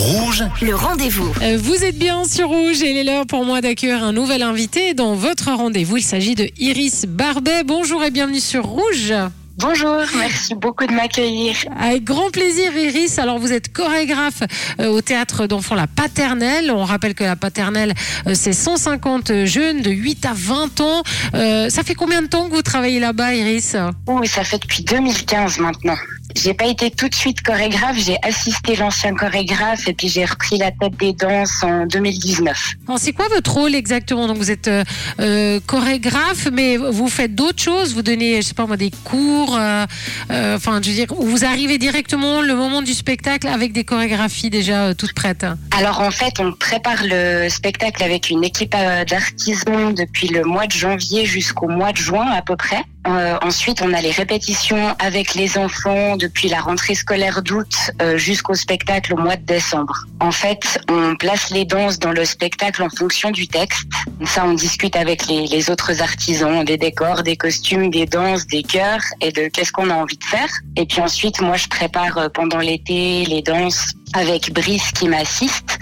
[0.00, 1.30] Rouge, Le rendez-vous.
[1.42, 4.42] Euh, Vous êtes bien sur Rouge et il est l'heure pour moi d'accueillir un nouvel
[4.42, 5.98] invité dans votre rendez-vous.
[5.98, 7.64] Il s'agit de Iris Barbet.
[7.64, 9.12] Bonjour et bienvenue sur Rouge.
[9.58, 11.54] Bonjour, merci beaucoup de m'accueillir.
[11.78, 13.18] Avec grand plaisir, Iris.
[13.18, 14.42] Alors, vous êtes chorégraphe
[14.80, 16.70] euh, au théâtre d'enfants La Paternelle.
[16.70, 17.92] On rappelle que La Paternelle,
[18.26, 21.02] euh, c'est 150 jeunes de 8 à 20 ans.
[21.34, 23.76] Euh, ça fait combien de temps que vous travaillez là-bas, Iris?
[24.06, 25.96] Oui, ça fait depuis 2015 maintenant.
[26.36, 30.58] J'ai pas été tout de suite chorégraphe, j'ai assisté l'ancien chorégraphe et puis j'ai repris
[30.58, 32.74] la tête des danses en 2019.
[32.86, 34.26] Alors, c'est quoi votre rôle exactement?
[34.26, 34.84] Donc, vous êtes euh,
[35.20, 37.94] euh, chorégraphe, mais vous faites d'autres choses?
[37.94, 39.56] Vous donnez, je sais pas moi, des cours.
[39.56, 39.86] euh,
[40.30, 44.50] euh, Enfin, je veux dire, vous arrivez directement le moment du spectacle avec des chorégraphies
[44.50, 45.46] déjà toutes prêtes?
[45.76, 48.74] Alors en fait, on prépare le spectacle avec une équipe
[49.08, 52.82] d'artisans depuis le mois de janvier jusqu'au mois de juin à peu près.
[53.06, 58.18] Euh, ensuite, on a les répétitions avec les enfants depuis la rentrée scolaire d'août euh,
[58.18, 60.04] jusqu'au spectacle au mois de décembre.
[60.20, 63.88] En fait, on place les danses dans le spectacle en fonction du texte.
[64.26, 69.02] Ça, on discute avec les, autres artisans, des décors, des costumes, des danses, des chœurs
[69.22, 70.50] et de qu'est-ce qu'on a envie de faire.
[70.76, 75.78] Et puis ensuite, moi, je prépare euh, pendant l'été les danses avec Brice qui m'assiste.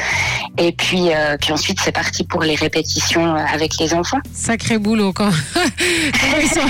[0.58, 4.18] Et puis, euh, puis ensuite, c'est parti pour les répétitions euh, avec les enfants.
[4.32, 5.30] Sacré boulot quand.
[6.42, 6.60] ils, sont,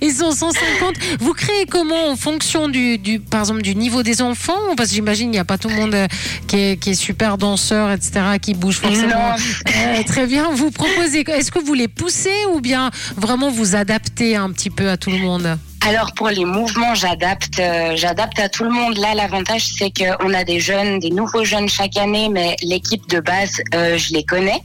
[0.00, 0.94] ils sont 150.
[1.20, 4.74] Vous créez comment en fonction du, du par exemple du niveau des enfants?
[4.76, 6.06] Parce que j'imagine il n'y a pas tout le monde euh,
[6.46, 9.08] qui est, qui est super danseur, etc., qui bouge forcément.
[9.08, 9.34] Non.
[9.76, 10.50] Euh, très bien.
[10.52, 11.24] Vous proposez.
[11.28, 15.10] Est-ce que vous les poussez ou bien vraiment vous adaptez un petit peu à tout
[15.10, 15.58] le monde?
[15.86, 18.96] Alors pour les mouvements, j'adapte, euh, j'adapte à tout le monde.
[18.96, 23.20] Là, l'avantage c'est qu'on a des jeunes, des nouveaux jeunes chaque année, mais l'équipe de
[23.20, 24.62] base, euh, je les connais.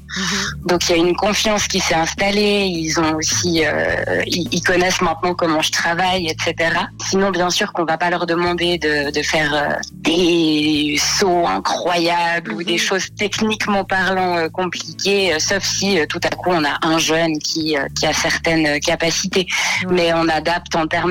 [0.66, 2.68] Donc il y a une confiance qui s'est installée.
[2.72, 6.72] Ils ont aussi, euh, ils, ils connaissent maintenant comment je travaille, etc.
[7.10, 12.64] Sinon, bien sûr qu'on va pas leur demander de, de faire des sauts incroyables ou
[12.64, 17.76] des choses techniquement parlant compliquées, sauf si tout à coup on a un jeune qui,
[17.96, 19.48] qui a certaines capacités.
[19.90, 21.09] Mais on adapte en termes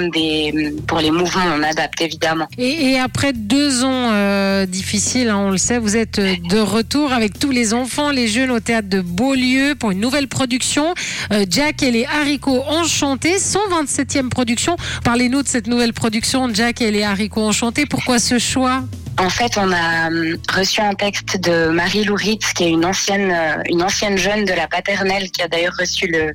[0.87, 2.47] pour les mouvements, on adapte évidemment.
[2.59, 7.39] Et, après deux ans euh, difficiles, hein, on le sait, vous êtes de retour avec
[7.39, 10.95] tous les enfants, les jeunes au théâtre de Beaulieu pour une nouvelle production.
[11.33, 14.77] Euh, Jack et les haricots enchantés, 127e production.
[15.05, 17.87] Parlez-nous de cette nouvelle production, Jack et les haricots enchantés.
[17.87, 18.83] Pourquoi ce choix?
[19.19, 23.33] En fait, on a hum, reçu un texte de Marie Louritz, qui est une ancienne,
[23.33, 26.35] euh, une ancienne jeune de la paternelle, qui a d'ailleurs reçu le,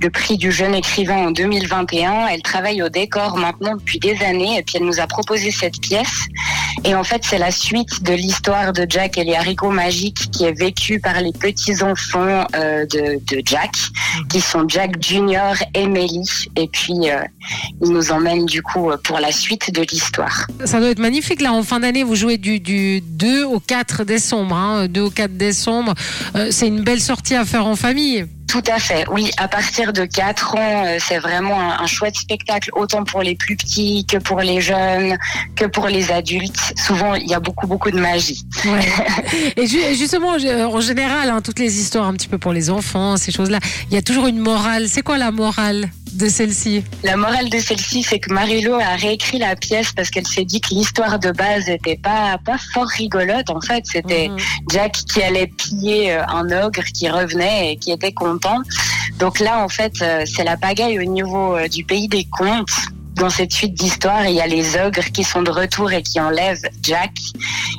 [0.00, 2.28] le prix du jeune écrivain en 2021.
[2.28, 5.78] Elle travaille au décor maintenant depuis des années, et puis elle nous a proposé cette
[5.80, 6.26] pièce.
[6.84, 10.44] Et en fait, c'est la suite de l'histoire de Jack et les haricots magiques, qui
[10.44, 13.70] est vécue par les petits enfants euh, de, de Jack,
[14.28, 16.28] qui sont Jack Junior et Melly.
[16.56, 17.22] Et puis, euh,
[17.80, 20.46] il nous emmène du coup euh, pour la suite de l'histoire.
[20.64, 21.40] Ça doit être magnifique.
[21.40, 24.56] Là, en fin d'année, vous jouez du, du 2 au 4 décembre.
[24.56, 25.94] Hein, 2 au 4 décembre.
[26.34, 28.26] Euh, c'est une belle sortie à faire en famille.
[28.52, 29.30] Tout à fait, oui.
[29.38, 33.34] À partir de 4 ans, euh, c'est vraiment un, un chouette spectacle, autant pour les
[33.34, 35.16] plus petits que pour les jeunes,
[35.56, 36.74] que pour les adultes.
[36.76, 38.44] Souvent, il y a beaucoup, beaucoup de magie.
[38.66, 38.86] Ouais.
[39.56, 42.68] Et ju- et justement, en général, hein, toutes les histoires un petit peu pour les
[42.68, 43.58] enfants, ces choses-là,
[43.90, 44.86] il y a toujours une morale.
[44.88, 45.88] C'est quoi la morale?
[46.12, 50.26] De celle-ci La morale de celle-ci, c'est que Marilo a réécrit la pièce parce qu'elle
[50.26, 53.48] s'est dit que l'histoire de base était pas, pas fort rigolote.
[53.50, 54.36] En fait, c'était Mhm.
[54.70, 58.58] Jack qui allait piller euh, un ogre qui revenait et qui était content.
[59.18, 62.70] Donc là, en fait, euh, c'est la pagaille au niveau euh, du pays des contes.
[63.16, 66.18] Dans cette suite d'histoires, il y a les ogres qui sont de retour et qui
[66.18, 67.12] enlèvent Jack.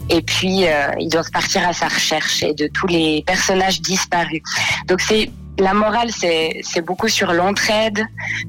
[0.10, 4.42] Et puis, euh, ils doivent partir à sa recherche et de tous les personnages disparus.
[4.88, 8.04] Donc c'est la morale, c'est c'est beaucoup sur l'entraide,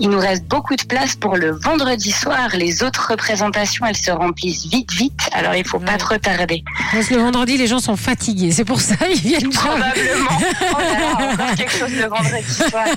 [0.00, 2.48] Il nous reste beaucoup de place pour le vendredi soir.
[2.54, 5.12] Les autres représentations, elles se remplissent vite, vite.
[5.32, 5.84] Alors, il faut Ouais.
[5.86, 6.62] pas trop tarder.
[6.92, 8.50] Parce que le vendredi, les gens sont fatigués.
[8.52, 9.50] C'est pour ça ils viennent.
[9.50, 10.38] Probablement.
[10.60, 12.84] Là, encore quelque chose le vendredi soir.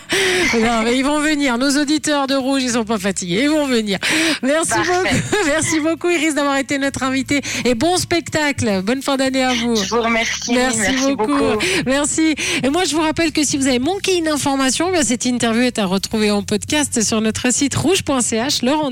[0.60, 1.58] Non, mais ils vont venir.
[1.58, 3.42] Nos auditeurs de Rouge, ils sont pas fatigués.
[3.44, 4.00] Ils vont venir.
[4.42, 4.92] Merci Parfait.
[4.94, 5.44] beaucoup.
[5.48, 7.42] Merci beaucoup, Iris, d'avoir été notre invité.
[7.66, 8.37] Et bon spectacle.
[8.84, 9.76] Bonne fin d'année à vous.
[9.76, 10.54] Je vous remercie.
[10.54, 11.34] Merci, beaucoup.
[11.86, 12.36] Merci.
[12.64, 15.62] Et moi, je vous rappelle que si vous avez manqué une information, ben, cette interview
[15.64, 18.62] est à retrouver en podcast sur notre site rouge.ch.
[18.62, 18.86] Le rendez-